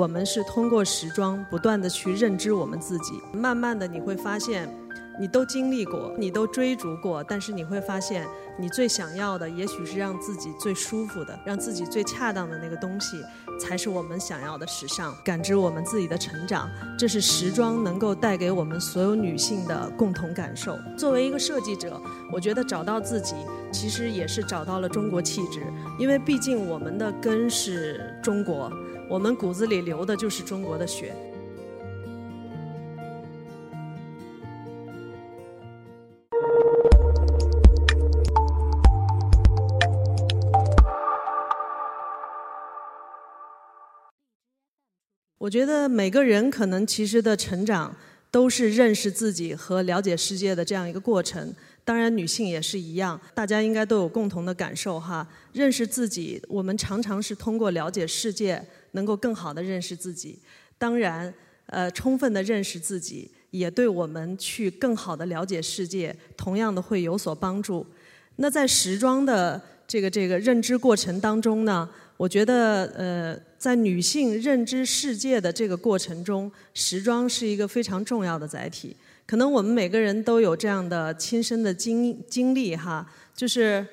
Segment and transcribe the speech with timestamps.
[0.00, 4.66] 我们是通过时装不断的去认知我们自己，慢慢的你会发现，
[5.18, 8.26] 你都经历过，你都追逐过，但是你会发现，
[8.58, 13.22] 你最想要的也许是让自己最舒服的，让自己最恰当的那个东西，
[13.60, 15.14] 才是我们想要的时尚。
[15.22, 20.78] 感知我们自己的成长，这是时装能够带给我们所有女性的共同感受。
[20.96, 22.00] 作为一个设计者，
[22.32, 23.34] 我觉得找到自己，
[23.70, 25.62] 其实也是找到了中国气质，
[25.98, 28.72] 因为毕竟我们的根是中国。
[29.08, 31.12] 我们骨子里流的就是中国的血。
[45.40, 47.96] 我觉得每个人可能其实的成长
[48.30, 51.50] 都是认识自己和了解世界的这样一个过程。
[51.82, 55.26] 当然，女性也是一样，大家应该都有共同的感受哈。
[55.54, 58.62] 认识自己，我们常常是通过了解世界。
[58.92, 60.36] 能够更好的认识自己，
[60.76, 61.32] 当然，
[61.66, 67.86] 呃，充分的认识自己，也对我们去更好的了解世界，同样的会有所帮助。
[68.34, 78.94] 那在时装的这个这个认知过程当中呢，我觉得，呃，在女性认知世界的这个过程中，时装是一个非常重要的载体。
[79.26, 83.84] 可能我们每个人都有这样的亲身的经经历哈，就是。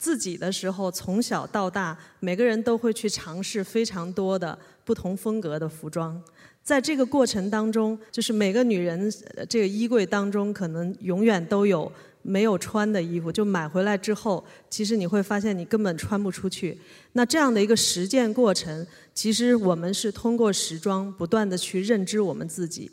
[0.00, 6.22] 自己的时候，从小到大，每个人都会去尝试非常多的不同风格的服装。
[6.62, 9.12] 在这个过程当中，就是每个女人
[9.48, 11.90] 这个衣柜当中，可能永远都有
[12.28, 13.32] 没有穿的衣服。
[13.32, 16.78] 就买回来之后，其实你会发现你根本穿不出去。
[17.12, 22.90] 那这样的一个实践过程，其实我们是通过时装不断的去认知我们自己。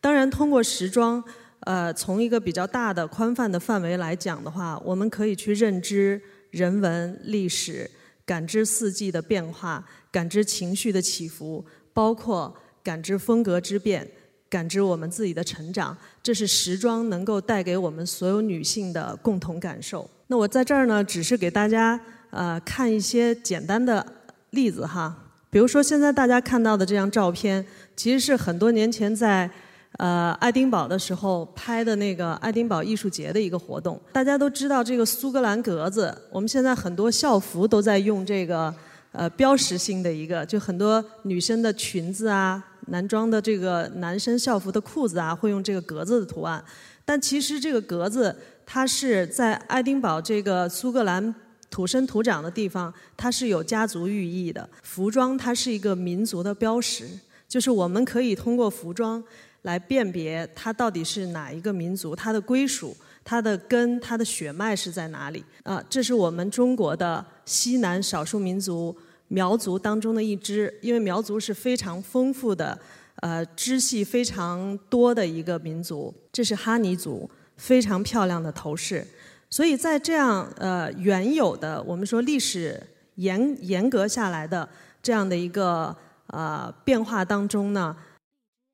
[0.00, 1.22] 当然，通过时装，
[1.60, 6.22] 呃，从一个比较大的宽泛的范围来讲的话，我们可以去认知。
[6.52, 7.90] 人文历史，
[8.24, 14.08] 感知四季的变化，感知情绪的起伏，包括感知风格之变，
[14.48, 20.08] 感知我们自己的成长，这是时装能够带给我们所有女性的共同感受。
[20.28, 24.04] 那我在这儿呢，只是给大家呃看一些简单的
[24.50, 25.16] 例子哈，
[25.50, 27.64] 比如说现在大家看到的这张照片，
[27.96, 29.50] 其实是很多年前在。
[29.98, 36.14] 呃，爱丁堡的时候拍的那个爱丁堡艺术节的一个活动，大家都知道这个苏格兰格子。
[36.30, 38.74] 我们现在很多校服都在用这个
[39.12, 46.62] 呃标识性的一个，就很多女生的裙子啊、男装的这个男生校服的裤子啊，会用这个格子的图案。
[47.04, 51.34] 但其实这个格子，它是在爱丁堡这个苏格兰
[51.70, 54.68] 土生土长的地方，它是有家族寓意的。
[54.82, 57.08] 服装它是一个民族的标识，
[57.48, 59.22] 就是我们可以通过服装。
[59.62, 65.44] 来辨别它到底是哪一个民族，它的归属、它的根、它的血脉是在哪里？
[65.64, 68.96] 啊，这是我们中国的西南少数民族
[69.28, 72.78] 苗族当中的一支，因为苗族是非常丰富的，
[73.16, 76.14] 呃，支系非常多的一个民族。
[76.32, 79.06] 这是哈尼族，非常漂亮的头饰。
[79.50, 82.80] 所以在这样呃原有的我们说历史
[83.14, 84.68] 严严格下来的
[85.00, 87.96] 这样的一个呃变化当中呢。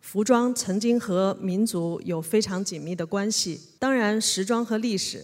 [0.00, 3.60] 服装曾经和民族有非常紧密的关系。
[3.80, 5.22] 当然，时装和历史，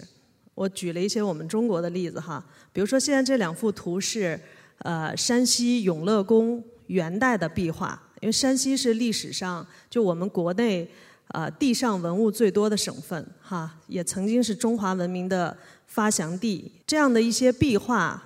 [0.53, 2.45] 我举了一些我们中国的例子哈。
[2.73, 4.39] 比如说，现在这两幅图是
[4.79, 10.89] 呃山西永乐宫元代的壁画，因为山西是历史上就我们国内
[11.29, 16.73] 呃地上文物最多的省份哈，也曾经是中华文明的发祥地。
[16.87, 18.23] 这样的一些壁画，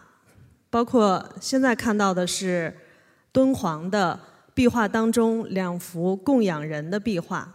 [0.70, 2.76] 包括现在看到的是
[3.32, 4.18] 敦煌的。
[4.54, 7.54] 壁画当中两幅供养人的壁画，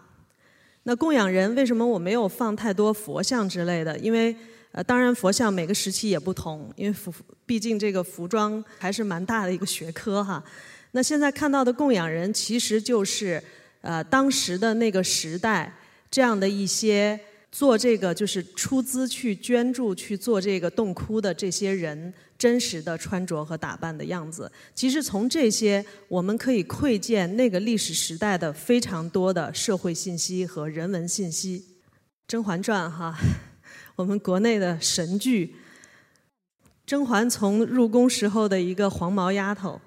[0.83, 3.99] 那供养人为什么我没有放太多佛像之类的？
[3.99, 4.33] 因为
[4.73, 7.13] 呃，当然佛像每个时期也不同，因为服
[7.45, 10.43] 毕竟这个服装还是蛮大的一个学科哈。
[10.91, 13.41] 那现在看到的供养人其实就是
[13.79, 15.73] 呃当时的那个时代
[16.11, 17.19] 这样的一些
[17.51, 22.13] 做这个就是出资去捐助去做这个洞窟的这些人。
[22.35, 31.59] 真实的穿着和打扮的样子，其实从这些我们可以窥见那个历史时代的非常多的社会信息和人文信息。
[32.27, 33.17] 《甄嬛传》哈，
[33.95, 35.55] 我们国内的神剧。
[36.85, 39.79] 甄嬛从入宫时候的一个黄毛丫头，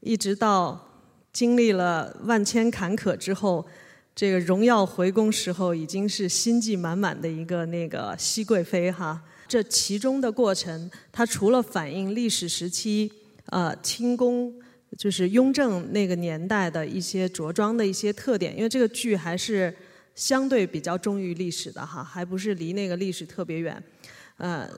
[0.00, 0.88] 一直到
[1.32, 3.66] 经历了万千坎坷之后，
[4.14, 9.22] 这个荣耀回宫时候，已经是心计满满的一个那个熹贵妃哈。
[9.46, 13.12] 这其中的过程，它除了反映历史时期，
[13.46, 14.50] 呃，清宫
[14.96, 19.76] 就是雍正那个年代的一些着装的一些特点，因为这个剧还是
[20.14, 23.82] 相对比较忠于历史的哈，还不是离那个历史特别远。
[24.36, 24.68] 呃，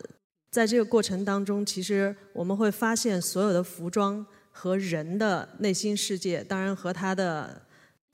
[0.51, 7.63] 在这个过程当中，其实我们会发现所有的服装和人的内心世界，当然和它的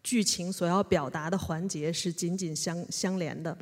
[0.03, 3.57] 剧情所要表达的环节是紧紧相相连的。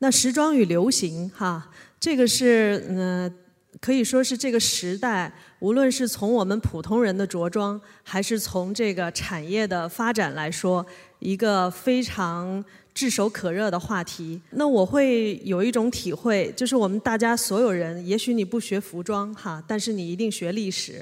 [0.00, 3.34] 那时装与流行，哈，这个是嗯，
[3.80, 10.86] 可以说是这个时代，无论是从我们普通人的着装，还是从这个产业的发展来说，
[11.18, 12.64] 一个非常
[12.98, 14.40] 炙手可热的话题。
[14.50, 21.00] 那我会有一种体会，就是我们大家所有人，也许你不学服装，哈，但是你一定学历史。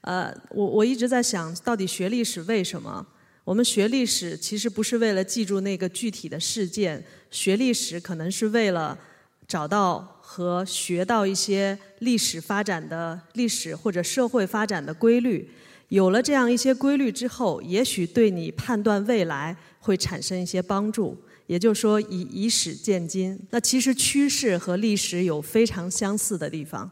[0.00, 3.06] 呃，我我一直在想，到底学历史为什么？
[3.44, 8.98] 我们学历史其实不是为了记住那个具体的事件，学历史可能是为了
[9.46, 15.50] 找到和学到一些历史发展的历史或者社会发展的规律。
[15.88, 21.16] 有了这样一些规律之后，也许对你判断未来会产生一些帮助。
[21.46, 23.38] 也就是说，以以史鉴今。
[23.50, 26.90] 那其实趋势和历史有非常相似的地方。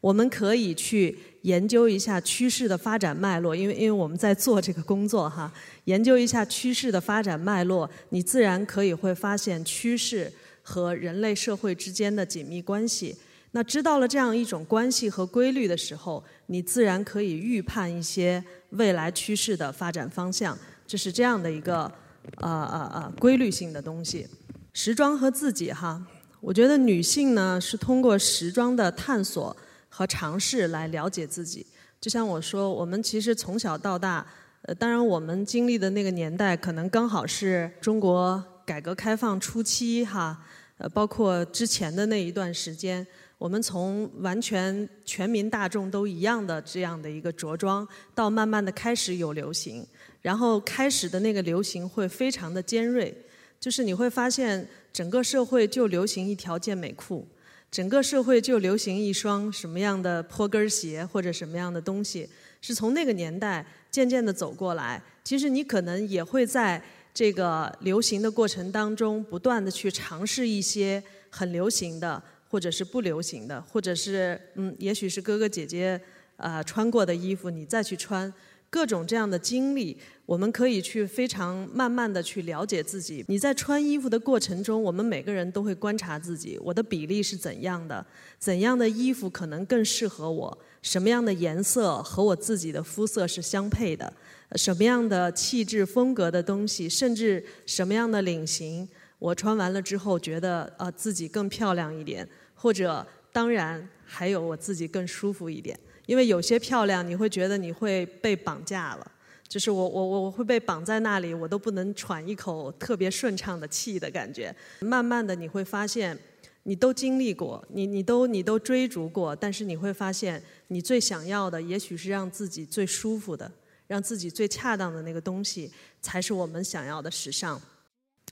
[0.00, 5.52] 我们可以去研究一下趋势的发展脉络，因为因为我们在做这个工作哈，
[5.86, 10.32] 研究一下趋势的发展脉络，你自然可以会发现趋势
[10.62, 13.16] 和人类社会之间的紧密关系。
[13.56, 20.54] 那知道了这样一种关系和规律的时候，你自然可以预判一些未来趋势的发展方向。
[20.86, 21.90] 这是这样的一个
[22.36, 24.28] 呃呃呃规律性的东西。
[24.74, 26.06] 时装和自己哈，
[26.38, 29.56] 我觉得女性呢是通过时装的探索。
[29.88, 31.66] 和尝试来了解自己，
[31.98, 34.26] 就像我说，我们其实从小到大，
[34.60, 40.38] 呃，当然我们经历的那个年代，可能刚好是中国改革开放初期哈，
[40.76, 43.06] 呃，包括之前的那一段时间，
[43.38, 49.86] 我们从完全全民大众都一样的这样的一个着装，到慢慢的开始有流行，
[50.22, 53.14] 然后开始的那个流行会非常的尖锐，
[53.60, 57.26] 就是你会发现整个社会就流行一条健美裤。
[57.68, 62.26] 整个社会就流行一双什么样的坡跟鞋或者什么样的东西，
[62.62, 65.02] 是从那个年代渐渐的走过来。
[65.24, 66.80] 其实你可能也会在
[67.12, 76.00] 这个流行的过程当中，不断的去尝试一些很流行的，或者是不流行的，或者是嗯，也许是哥哥姐姐
[76.36, 78.32] 啊穿过的衣服，你再去穿。
[78.68, 79.96] 各种这样的经历，
[80.26, 83.24] 我们可以去非常慢慢的去了解自己。
[83.28, 88.04] 你在穿衣服的过程中，我们每个人都会观察自己，我的比例是怎样的？
[88.38, 90.58] 怎样的衣服可能更适合我？
[90.82, 94.12] 什么样的颜色和我自己的肤色是相配的？
[94.56, 98.86] 什么样的气质风格的东西，甚至什么样的领型，
[99.18, 105.78] 我穿完了之后觉得呃自己更漂亮一点，或者当然还有我自己更舒服一点。
[106.06, 109.12] 因为有些漂亮，你会觉得你会被绑架了，
[109.48, 114.54] 就是我我我会被绑在那里，我都不能喘一口特别顺畅的气的感觉。
[114.80, 116.16] 慢慢的你会发现，
[116.62, 123.50] 你都经历过，你你都你都追逐过，但是你会发现，你最想要的也许是让自己最舒服的，
[123.88, 127.60] 让自己最恰当的那个东西，才是我们想要的时尚。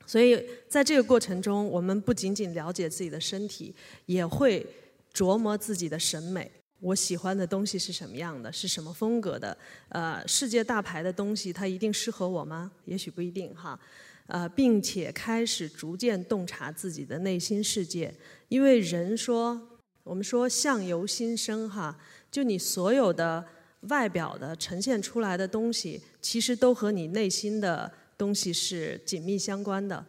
[0.07, 3.75] 所以在这个过程中，我们不仅仅了解自己的身体，
[4.07, 4.67] 也会
[5.13, 6.51] 琢磨自己的审美。
[6.81, 8.53] 我喜欢的东西是什么样的？
[8.53, 9.57] 是什么风格的？
[9.89, 12.71] 呃，世界大牌的东西，它一定适合我吗？
[12.85, 13.79] 也许不一定哈。
[14.27, 18.13] 呃，并且开始逐渐洞察自己的内心世界，
[18.49, 19.61] 因为人说，
[20.03, 21.99] 我们说相由心生哈，
[22.31, 23.45] 就你所有的
[23.89, 30.05] 外表的呈现出来的东西，其实都和你内心的东西是紧密相关的。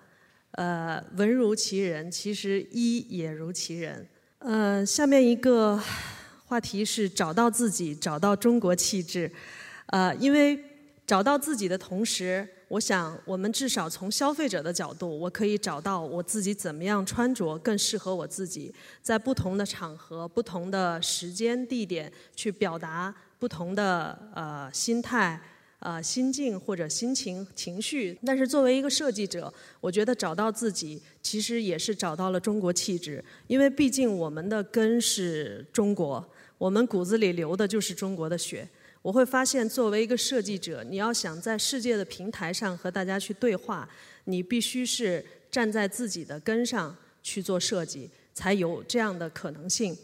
[0.51, 4.07] 呃，文如其人，其实衣也如其人。
[4.39, 5.81] 呃，下面一个。
[6.47, 9.29] 话题是找到自己，找到中国气质。
[9.87, 10.57] 呃，因为
[11.07, 18.71] 找到自己的同时，我想我们至少从消费者的角度，我可以找到我自己怎么样穿着更适合我自己，
[19.01, 25.41] 在不同的场合、不同的时间、地点去表达不同的呃心态。
[25.85, 36.27] 呃，心境或者心情、情绪，但是作为一个设计者，我觉得找到自己，其实也是找到了中国气质，因为毕竟我们的根是中国，
[36.57, 38.67] 我们骨子里流的就是中国的血。
[39.03, 43.87] 我会发现，作为一个设计者，你要想在世界的平台上和大家去对话，
[44.23, 49.95] 你必须是站在自己的根上去做设计，才有这样的可能性。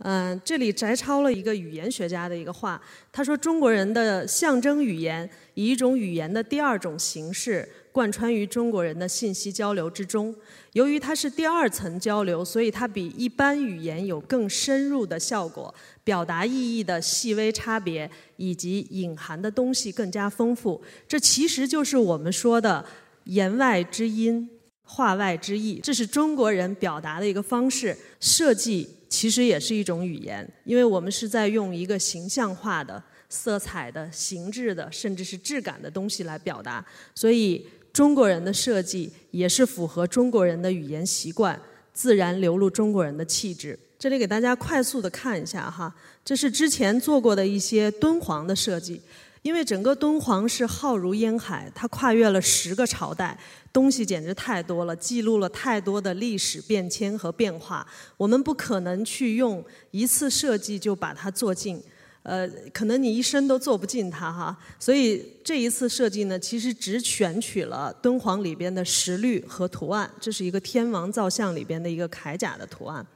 [0.00, 10.32] 嗯，这里摘抄了一个语言学家的一个话，他说：“中国人的象征语言以一种语言的第二种形式贯穿于中国人的信息交流之中。
[10.74, 15.74] 由于它是第二层交流，所以它比一般语言有更深入的效果，
[16.04, 20.80] 表达意义的细微差别以及隐含的东西更加丰富。
[21.08, 22.84] 这其实就是我们说的
[23.24, 24.48] 言外之音，
[24.88, 25.78] 话外之意。
[25.82, 36.84] 这是中国人表达的一个方式，设计。”其实也是一种语言，因为我们是在用一个形象化的、色彩的、形制的，甚至是质感的东西来表达。
[37.14, 41.58] 所以中国人的设计也是符合中国人的语言习惯，
[41.94, 43.78] 自然流露中国人的气质。
[43.98, 45.92] 这里给大家快速的看一下哈，
[46.22, 49.00] 这是之前做过的一些敦煌的设计。
[49.48, 53.34] 因为整个敦煌是浩如烟海，它跨越了十个朝代，
[53.72, 57.86] 东西简直太多了，记录了太多的历史变迁和变化。
[58.18, 61.82] 我们不可能去用一次设计就把它做尽，
[62.24, 64.54] 呃，可能你一生都做不尽它哈。
[64.78, 73.06] 所以这一次设计呢，其实只选取了敦煌里边的石律和图案，这是一个天王造像里边的一个铠甲的图案，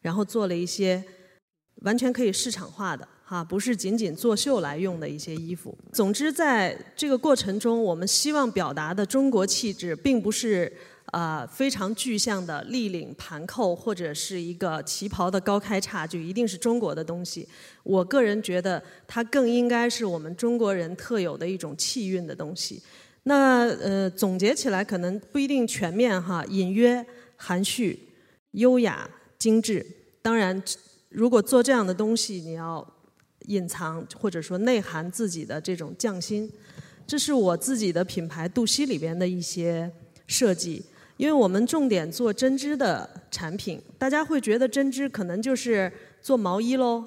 [0.00, 1.04] 然后做了一些
[1.82, 3.06] 完全可以市场化的。
[3.32, 5.74] 啊，不是仅仅作秀来用的一些衣服。
[5.90, 10.70] 总之，在这个过程中，我们希望表达的中国气质，并不是
[11.06, 17.48] 啊非常具象的立领盘扣，或者是一个旗袍的高开叉，就一定是中国的东西。
[17.84, 22.82] 我个人觉得，它更应该是我们中国人特有的一种气韵的东西。
[23.22, 27.02] 那呃，总结起来可能不一定全面哈，隐约、
[27.36, 27.98] 含蓄、
[28.50, 29.08] 优雅、
[29.38, 29.86] 精致。
[30.20, 30.62] 当然，
[31.08, 32.86] 如果做这样的东西，你要。
[33.46, 36.50] 隐藏或者说内涵自己的这种匠心，
[37.06, 39.90] 这是我自己的品牌杜西里边的一些
[40.26, 40.82] 设计。
[41.18, 47.06] 因为我们重点做针织的产品，大家会觉得针织可能就是做毛衣喽，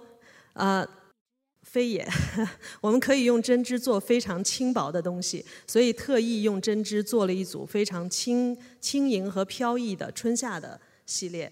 [0.53, 0.87] 啊，
[1.63, 2.07] 非也。
[2.79, 11.51] 我们可以用针织做非常轻薄的东西，所以特意用针织做了一组非常轻轻盈和飘逸的春夏的系列。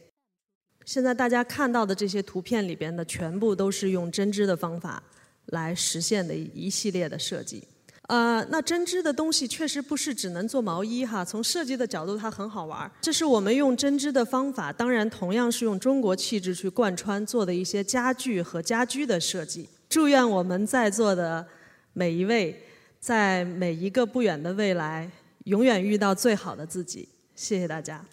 [0.85, 5.01] 现在大家看到的这些图片里边的全部都是用针织的方法
[5.47, 7.63] 来实现的一系列的设计。
[8.07, 12.91] 呃，那针织的东西确实不是只能做毛衣哈，从设计的角度它很好玩。
[13.01, 19.69] 这是我们用针织的方法，当然同样是用中国气质去贯穿做的一些家具和家居的设计。
[19.87, 21.47] 祝愿我们在座的
[21.93, 22.61] 每一位，
[22.99, 25.09] 在每一个不远的未来，
[25.45, 27.07] 永远遇到最好的自己。
[27.35, 28.03] 谢谢大家。